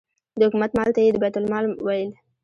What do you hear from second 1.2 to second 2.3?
بیت المال مال ویل.